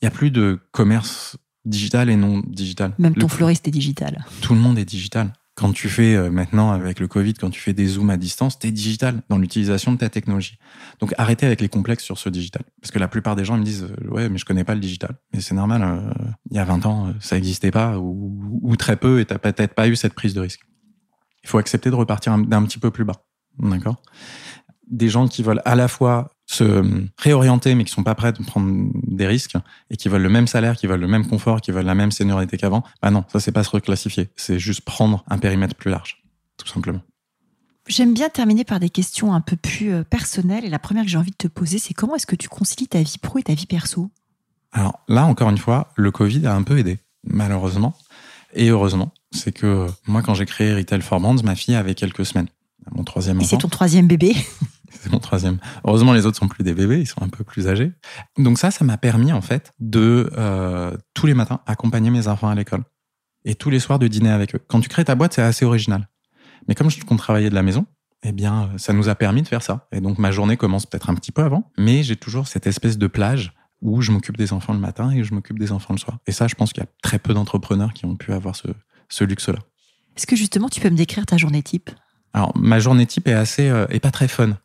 [0.03, 2.93] Il y a plus de commerce digital et non digital.
[2.99, 4.25] Même Le- ton fleuriste est digital.
[4.41, 5.33] Tout le monde est digital.
[5.55, 8.59] Quand tu fais euh, maintenant avec le Covid, quand tu fais des zooms à distance,
[8.59, 10.57] t'es digital dans l'utilisation de ta technologie.
[10.99, 12.63] Donc arrêtez avec les complexes sur ce digital.
[12.81, 14.81] Parce que la plupart des gens me disent euh, ouais mais je connais pas le
[14.81, 15.15] digital.
[15.35, 15.83] Mais c'est normal.
[15.83, 16.11] euh,
[16.51, 19.39] il y a 20 ans euh, ça existait pas ou, ou très peu et t'as
[19.39, 20.61] peut-être pas eu cette prise de risque.
[21.45, 23.23] Il faut accepter de repartir un- d'un petit peu plus bas.
[23.59, 24.01] D'accord?
[24.91, 26.83] Des gens qui veulent à la fois se
[27.19, 29.57] réorienter mais qui sont pas prêts de prendre des risques
[29.91, 32.13] et qui veulent le même salaire, qui veulent le même confort, qui veulent la même
[32.13, 35.91] seniorité qu'avant, bah non, ça c'est pas se reclassifier, c'est juste prendre un périmètre plus
[35.91, 36.23] large,
[36.57, 37.01] tout simplement.
[37.89, 40.65] J'aime bien terminer par des questions un peu plus euh, personnelles.
[40.65, 42.87] Et la première que j'ai envie de te poser, c'est comment est-ce que tu concilies
[42.87, 44.09] ta vie pro et ta vie perso?
[44.71, 47.95] Alors là, encore une fois, le Covid a un peu aidé, malheureusement.
[48.55, 52.25] Et heureusement, c'est que moi, quand j'ai créé Retail for Brands, ma fille avait quelques
[52.25, 52.49] semaines.
[52.93, 53.63] Mon troisième Et c'est enfant.
[53.63, 54.37] ton troisième bébé.
[55.01, 55.59] c'est mon troisième.
[55.85, 57.93] Heureusement, les autres sont plus des bébés, ils sont un peu plus âgés.
[58.39, 62.49] Donc ça, ça m'a permis en fait de euh, tous les matins accompagner mes enfants
[62.49, 62.85] à l'école
[63.45, 64.61] et tous les soirs de dîner avec eux.
[64.69, 66.09] Quand tu crées ta boîte, c'est assez original.
[66.69, 67.87] Mais comme je compte travailler de la maison,
[68.23, 69.89] eh bien, ça nous a permis de faire ça.
[69.93, 72.99] Et donc ma journée commence peut-être un petit peu avant, mais j'ai toujours cette espèce
[72.99, 75.99] de plage où je m'occupe des enfants le matin et je m'occupe des enfants le
[75.99, 76.19] soir.
[76.29, 78.69] Et ça, je pense qu'il y a très peu d'entrepreneurs qui ont pu avoir ce,
[79.09, 79.59] ce luxe-là.
[80.17, 81.91] Est-ce que justement, tu peux me décrire ta journée type?
[82.35, 84.57] Alors, ma journée type est assez, euh, est pas très fun.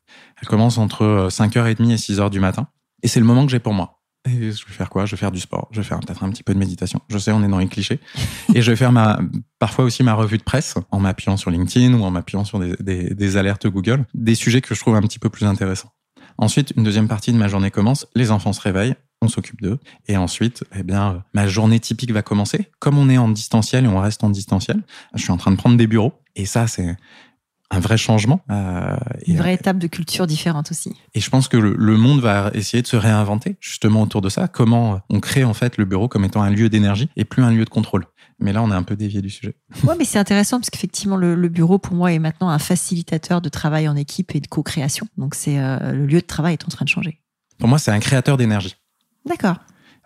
[0.41, 2.67] Elle commence entre 5h30 et 6h du matin.
[3.03, 4.01] Et c'est le moment que j'ai pour moi.
[4.25, 5.05] Et je vais faire quoi?
[5.05, 5.69] Je vais faire du sport.
[5.71, 7.01] Je vais faire peut-être un petit peu de méditation.
[7.07, 7.99] Je sais, on est dans les clichés.
[8.53, 9.19] et je vais faire ma,
[9.59, 12.75] parfois aussi ma revue de presse en m'appuyant sur LinkedIn ou en m'appuyant sur des,
[12.79, 15.91] des, des alertes Google, des sujets que je trouve un petit peu plus intéressants.
[16.37, 18.05] Ensuite, une deuxième partie de ma journée commence.
[18.15, 19.79] Les enfants se réveillent on s'occupe d'eux.
[20.07, 22.69] Et ensuite, eh bien, ma journée typique va commencer.
[22.79, 24.81] Comme on est en distanciel et on reste en distanciel,
[25.15, 26.13] je suis en train de prendre des bureaux.
[26.35, 26.95] Et ça, c'est
[27.69, 28.41] un vrai changement.
[28.49, 30.93] Euh, Une vraie étape de culture différente aussi.
[31.13, 34.29] Et je pense que le, le, monde va essayer de se réinventer justement autour de
[34.29, 34.47] ça.
[34.47, 37.51] Comment on crée en fait le bureau comme étant un lieu d'énergie et plus un
[37.51, 38.05] lieu de contrôle.
[38.39, 39.55] Mais là, on est un peu dévié du sujet.
[39.83, 43.41] Ouais, mais c'est intéressant parce qu'effectivement, le, le, bureau pour moi est maintenant un facilitateur
[43.41, 45.07] de travail en équipe et de co-création.
[45.17, 47.19] Donc, c'est euh, le lieu de travail est en train de changer.
[47.57, 48.75] Pour moi, c'est un créateur d'énergie.
[49.25, 49.57] D'accord.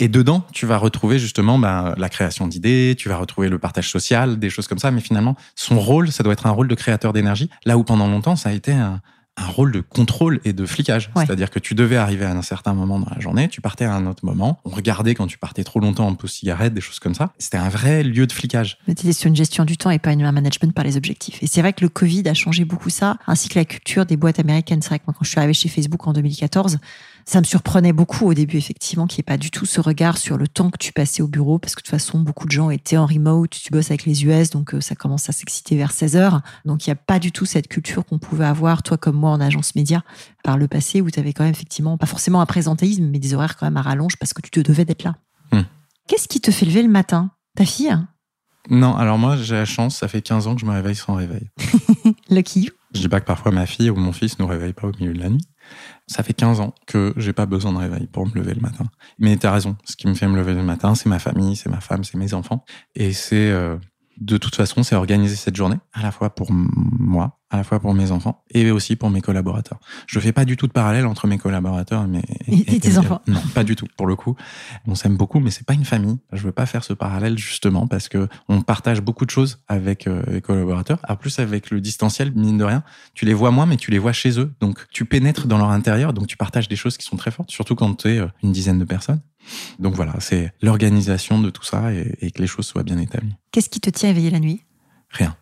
[0.01, 3.91] Et dedans, tu vas retrouver justement ben, la création d'idées, tu vas retrouver le partage
[3.91, 4.89] social, des choses comme ça.
[4.89, 7.51] Mais finalement, son rôle, ça doit être un rôle de créateur d'énergie.
[7.65, 8.99] Là où pendant longtemps, ça a été un,
[9.37, 11.09] un rôle de contrôle et de flicage.
[11.15, 11.25] Ouais.
[11.25, 13.93] C'est-à-dire que tu devais arriver à un certain moment dans la journée, tu partais à
[13.93, 14.59] un autre moment.
[14.65, 17.31] On regardait quand tu partais trop longtemps en pause cigarette, des choses comme ça.
[17.37, 18.77] C'était un vrai lieu de flicage.
[18.87, 21.41] C'était sur une gestion du temps et pas un management par les objectifs.
[21.41, 24.17] Et c'est vrai que le Covid a changé beaucoup ça, ainsi que la culture des
[24.17, 24.81] boîtes américaines.
[24.81, 26.79] C'est vrai que moi, quand je suis arrivée chez Facebook en 2014,
[27.31, 30.17] ça me surprenait beaucoup au début, effectivement, qu'il n'y ait pas du tout ce regard
[30.17, 32.51] sur le temps que tu passais au bureau, parce que de toute façon, beaucoup de
[32.51, 35.93] gens étaient en remote, tu bosses avec les US, donc ça commence à s'exciter vers
[35.93, 36.41] 16 heures.
[36.65, 39.29] Donc, il n'y a pas du tout cette culture qu'on pouvait avoir, toi comme moi,
[39.29, 40.03] en agence média,
[40.43, 43.33] par le passé, où tu avais quand même, effectivement, pas forcément un présentéisme, mais des
[43.33, 45.15] horaires quand même à rallonge, parce que tu te devais d'être là.
[45.53, 45.61] Hmm.
[46.09, 47.31] Qu'est-ce qui te fait lever le matin?
[47.55, 47.97] Ta fille
[48.69, 51.13] Non, alors moi, j'ai la chance, ça fait 15 ans que je me réveille sans
[51.13, 51.49] réveil.
[52.29, 52.71] Lucky you.
[52.93, 54.91] Je dis pas que parfois ma fille ou mon fils ne nous réveille pas au
[54.99, 55.47] milieu de la nuit.
[56.07, 58.85] Ça fait 15 ans que j'ai pas besoin de réveil pour me lever le matin.
[59.19, 61.55] Mais tu as raison, ce qui me fait me lever le matin, c'est ma famille,
[61.55, 62.63] c'est ma femme, c'est mes enfants.
[62.95, 63.77] Et c'est, euh,
[64.21, 67.79] de toute façon, c'est organiser cette journée, à la fois pour moi, à la fois
[67.79, 69.79] pour mes enfants et aussi pour mes collaborateurs.
[70.05, 72.07] Je fais pas du tout de parallèle entre mes collaborateurs
[72.47, 73.21] et, et, tes enfants.
[73.27, 73.87] Non, pas du tout.
[73.97, 74.35] Pour le coup,
[74.85, 76.19] on s'aime beaucoup, mais c'est pas une famille.
[76.33, 80.05] Je veux pas faire ce parallèle justement parce que on partage beaucoup de choses avec
[80.05, 80.99] euh, les collaborateurs.
[81.09, 82.83] En plus, avec le distanciel, mine de rien,
[83.15, 84.53] tu les vois moins, mais tu les vois chez eux.
[84.59, 87.49] Donc, tu pénètres dans leur intérieur, donc tu partages des choses qui sont très fortes,
[87.49, 89.21] surtout quand tu es euh, une dizaine de personnes.
[89.79, 93.35] Donc voilà, c'est l'organisation de tout ça et, et que les choses soient bien établies.
[93.51, 94.63] Qu'est-ce qui te tient éveillé la nuit?
[95.09, 95.35] Rien.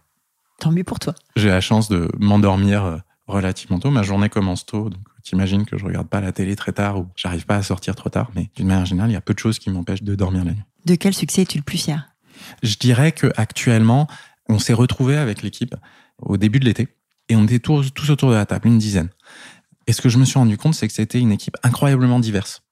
[0.60, 1.14] Tant mieux pour toi.
[1.36, 3.92] J'ai la chance de m'endormir relativement tôt.
[3.92, 7.08] Ma journée commence tôt, donc t'imagines que je regarde pas la télé très tard ou
[7.16, 8.32] j'arrive pas à sortir trop tard.
[8.36, 10.54] Mais d'une manière générale, il y a peu de choses qui m'empêchent de dormir la
[10.54, 10.64] nuit.
[10.86, 12.10] De quel succès es-tu le plus fier?
[12.64, 14.08] Je dirais que actuellement,
[14.48, 15.76] on s'est retrouvé avec l'équipe
[16.18, 16.88] au début de l'été
[17.30, 19.10] et on était tous, tous autour de la table, une dizaine.
[19.88, 22.64] Et ce que je me suis rendu compte, c'est que c'était une équipe incroyablement diverse.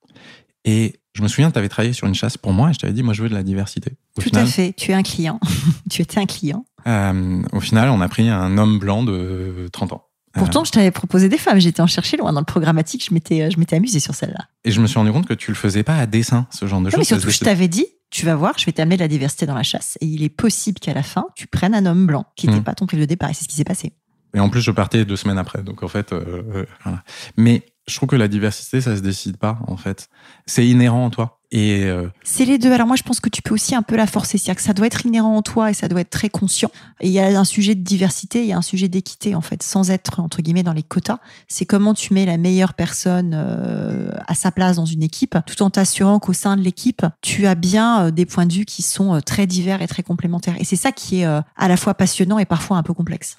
[0.66, 2.94] Et je me souviens, tu avais travaillé sur une chasse pour moi et je t'avais
[2.94, 3.92] dit, moi, je veux de la diversité.
[4.18, 4.74] Au Tout final, à fait.
[4.78, 5.40] Tu es un client.
[5.90, 6.66] tu étais un client.
[6.86, 10.04] Euh, au final, on a pris un homme blanc de 30 ans.
[10.34, 11.60] Pourtant, je t'avais proposé des femmes.
[11.60, 13.04] J'étais en chercher loin dans le programmatique.
[13.04, 14.46] Je m'étais, je m'étais amusée sur celle-là.
[14.64, 16.82] Et je me suis rendu compte que tu le faisais pas à dessin, ce genre
[16.82, 17.00] de choses.
[17.00, 19.56] Mais surtout, je t'avais dit, tu vas voir, je vais t'amener de la diversité dans
[19.56, 19.98] la chasse.
[20.02, 22.64] Et il est possible qu'à la fin, tu prennes un homme blanc qui n'était mmh.
[22.64, 23.30] pas ton prix de départ.
[23.30, 23.94] Et c'est ce qui s'est passé.
[24.36, 25.64] Et en plus, je partais deux semaines après.
[25.64, 27.04] Donc, en fait, euh, euh, voilà.
[27.38, 30.10] Mais je trouve que la diversité, ça se décide pas, en fait.
[30.46, 31.40] C'est inhérent en toi.
[31.50, 32.10] Et euh...
[32.24, 32.74] c'est les deux.
[32.74, 34.74] Alors moi, je pense que tu peux aussi un peu la forcer, c'est-à-dire que ça
[34.74, 36.70] doit être inhérent en toi et ça doit être très conscient.
[37.00, 39.40] Et il y a un sujet de diversité, il y a un sujet d'équité en
[39.40, 41.20] fait, sans être entre guillemets dans les quotas.
[41.48, 45.62] C'est comment tu mets la meilleure personne euh, à sa place dans une équipe, tout
[45.62, 48.82] en t'assurant qu'au sein de l'équipe, tu as bien euh, des points de vue qui
[48.82, 50.56] sont très divers et très complémentaires.
[50.60, 53.38] Et c'est ça qui est à la fois passionnant et parfois un peu complexe.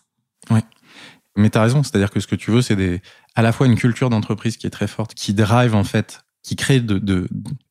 [0.51, 0.61] Oui.
[1.39, 3.01] Mais tu as raison, c'est-à-dire que ce que tu veux, c'est des,
[3.35, 6.57] à la fois une culture d'entreprise qui est très forte, qui drive en fait, qui
[6.57, 7.29] crée de, de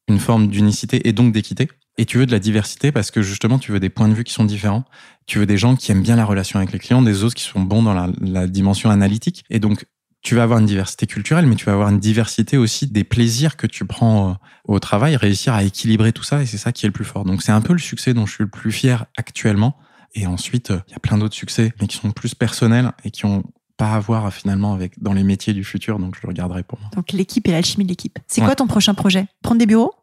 [0.08, 1.68] une forme d'unicité et donc d'équité.
[1.98, 4.24] Et tu veux de la diversité parce que justement, tu veux des points de vue
[4.24, 4.86] qui sont différents.
[5.26, 7.44] Tu veux des gens qui aiment bien la relation avec les clients, des autres qui
[7.44, 9.44] sont bons dans la, la dimension analytique.
[9.50, 9.86] Et donc,
[10.22, 13.58] tu vas avoir une diversité culturelle, mais tu vas avoir une diversité aussi des plaisirs
[13.58, 16.90] que tu prends au travail, réussir à équilibrer tout ça, et c'est ça qui est
[16.90, 17.24] le plus fort.
[17.24, 19.78] Donc, c'est un peu le succès dont je suis le plus fier actuellement.
[20.16, 23.26] Et ensuite, il y a plein d'autres succès, mais qui sont plus personnels et qui
[23.26, 23.44] ont
[23.78, 26.80] pas à voir finalement avec dans les métiers du futur, donc je le regarderai pour
[26.80, 26.90] moi.
[26.96, 28.20] Donc l'équipe et l'alchimie de l'équipe.
[28.28, 28.48] C'est ouais.
[28.48, 29.28] quoi ton prochain projet?
[29.44, 29.94] Prendre des bureaux?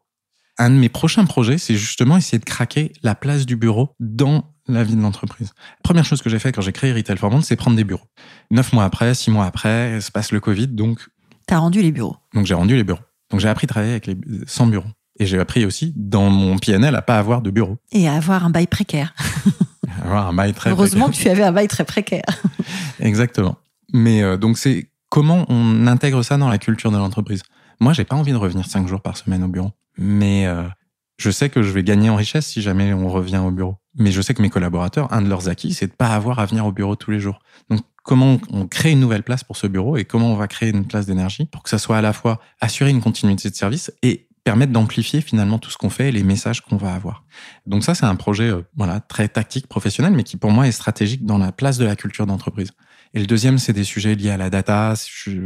[0.57, 4.45] Un de mes prochains projets, c'est justement essayer de craquer la place du bureau dans
[4.67, 5.53] la vie de l'entreprise.
[5.83, 8.05] Première chose que j'ai fait quand j'ai créé Retail for Monde, c'est prendre des bureaux.
[8.51, 11.05] Neuf mois après, six mois après, se passe le Covid, donc.
[11.45, 12.15] T'as rendu les bureaux.
[12.33, 13.03] Donc j'ai rendu les bureaux.
[13.29, 14.89] Donc j'ai appris à travailler avec les 100 bureaux.
[15.19, 17.77] Et j'ai appris aussi dans mon PNL à pas avoir de bureau.
[17.91, 19.13] Et à avoir un bail précaire.
[20.03, 22.25] avoir un bail très Heureusement que tu avais un bail très précaire.
[22.99, 23.57] Exactement.
[23.93, 27.43] Mais euh, donc c'est comment on intègre ça dans la culture de l'entreprise.
[27.79, 30.63] Moi, j'ai pas envie de revenir cinq jours par semaine au bureau, mais euh,
[31.17, 33.77] je sais que je vais gagner en richesse si jamais on revient au bureau.
[33.97, 36.45] Mais je sais que mes collaborateurs, un de leurs acquis, c'est de pas avoir à
[36.45, 37.39] venir au bureau tous les jours.
[37.69, 40.69] Donc comment on crée une nouvelle place pour ce bureau et comment on va créer
[40.69, 43.91] une place d'énergie pour que ça soit à la fois assurer une continuité de service
[44.03, 47.23] et permettre d'amplifier finalement tout ce qu'on fait et les messages qu'on va avoir.
[47.65, 50.71] Donc ça, c'est un projet euh, voilà très tactique, professionnel, mais qui pour moi est
[50.71, 52.71] stratégique dans la place de la culture d'entreprise.
[53.15, 54.93] Et le deuxième, c'est des sujets liés à la data,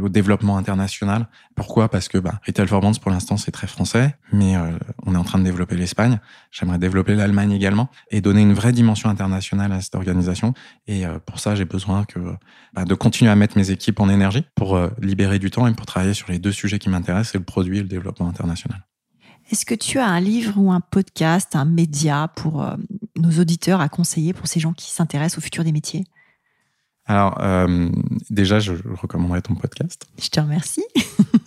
[0.02, 1.28] au développement international.
[1.54, 1.88] Pourquoi?
[1.88, 5.22] Parce que bah, Retail for pour l'instant, c'est très français, mais euh, on est en
[5.22, 6.18] train de développer l'Espagne.
[6.50, 10.52] J'aimerais développer l'Allemagne également et donner une vraie dimension internationale à cette organisation.
[10.88, 12.18] Et euh, pour ça, j'ai besoin que
[12.74, 15.72] bah, de continuer à mettre mes équipes en énergie pour euh, libérer du temps et
[15.72, 18.84] pour travailler sur les deux sujets qui m'intéressent, c'est le produit et le développement international.
[19.52, 22.66] Est-ce que tu as un livre ou un podcast, un média pour
[23.16, 26.04] nos auditeurs à conseiller pour ces gens qui s'intéressent au futur des métiers?
[27.10, 27.88] Alors, euh,
[28.30, 30.06] déjà, je recommanderais ton podcast.
[30.22, 30.84] Je te remercie.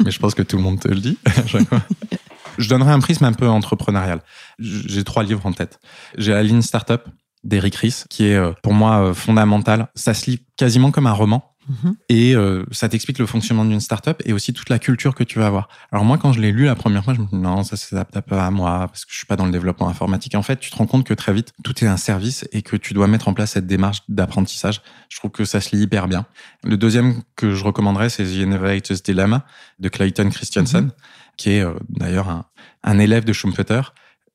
[0.03, 1.17] Mais je pense que tout le monde te le dit
[2.57, 4.19] Je donnerai un prisme un peu entrepreneurial.
[4.59, 5.79] J'ai trois livres en tête.
[6.17, 7.03] J'ai La ligne startup
[7.43, 9.87] d'Eric Ries, qui est euh, pour moi euh, fondamental.
[9.95, 11.53] Ça se lit quasiment comme un roman.
[11.67, 11.95] Mhm.
[12.09, 15.39] Et euh, ça t'explique le fonctionnement d'une startup et aussi toute la culture que tu
[15.39, 15.69] vas avoir.
[15.91, 18.19] Alors moi, quand je l'ai lu la première fois, je me dis non, ça s'adapte
[18.21, 20.35] pas à moi parce que je suis pas dans le développement informatique.
[20.35, 22.75] En fait, tu te rends compte que très vite, tout est un service et que
[22.75, 24.81] tu dois mettre en place cette démarche d'apprentissage.
[25.09, 26.25] Je trouve que ça se lit hyper bien.
[26.63, 29.45] Le deuxième que je recommanderais, c'est The Innovator's Dilemma
[29.79, 30.91] de Clayton Christensen, mhm.
[31.37, 32.45] qui est euh, d'ailleurs un,
[32.83, 33.81] un élève de Schumpeter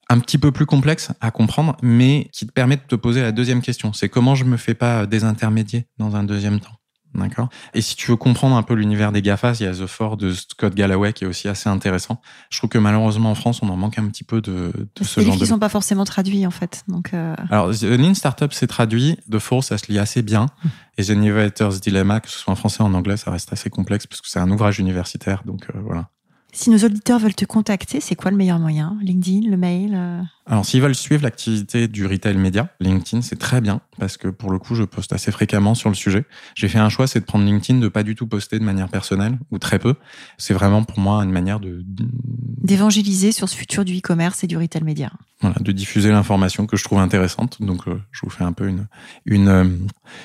[0.08, 3.32] un petit peu plus complexe à comprendre, mais qui te permet de te poser la
[3.32, 3.92] deuxième question.
[3.92, 6.72] C'est comment je me fais pas désintermédier dans un deuxième temps.
[7.14, 7.48] D'accord?
[7.74, 10.18] Et si tu veux comprendre un peu l'univers des GAFAS, il y a The Four
[10.18, 12.20] de Scott Galloway qui est aussi assez intéressant.
[12.50, 15.20] Je trouve que malheureusement en France, on en manque un petit peu de, de ce
[15.20, 15.40] genre de.
[15.40, 16.84] qui sont pas forcément traduits en fait.
[16.86, 17.14] Donc.
[17.14, 17.34] Euh...
[17.50, 19.16] Alors, The Lean Startup c'est traduit.
[19.30, 20.46] The Four, ça se lit assez bien.
[20.62, 20.68] Hmm.
[20.98, 23.70] Et The Innovator's Dilemma, que ce soit en français ou en anglais, ça reste assez
[23.70, 25.42] complexe parce que c'est un ouvrage universitaire.
[25.46, 26.10] Donc euh, voilà.
[26.58, 28.98] Si nos auditeurs veulent te contacter, c'est quoi le meilleur moyen?
[29.00, 30.20] LinkedIn, le mail euh?
[30.50, 34.50] Alors, s'ils veulent suivre l'activité du retail média, LinkedIn, c'est très bien parce que pour
[34.50, 36.24] le coup, je poste assez fréquemment sur le sujet.
[36.54, 38.88] J'ai fait un choix, c'est de prendre LinkedIn, de pas du tout poster de manière
[38.88, 39.94] personnelle ou très peu.
[40.38, 44.56] C'est vraiment pour moi une manière de d'évangéliser sur ce futur du e-commerce et du
[44.56, 45.12] retail média.
[45.40, 47.60] Voilà, de diffuser l'information que je trouve intéressante.
[47.60, 48.86] Donc, euh, je vous fais un peu une
[49.26, 49.68] une euh,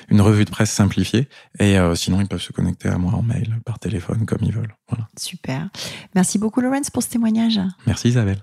[0.08, 1.28] une revue de presse simplifiée.
[1.58, 4.74] Et sinon, ils peuvent se connecter à moi en mail, par téléphone, comme ils veulent.
[4.88, 5.06] Voilà.
[5.18, 5.68] Super.
[6.14, 7.60] Merci beaucoup, Laurence, pour ce témoignage.
[7.86, 8.42] Merci, Isabelle.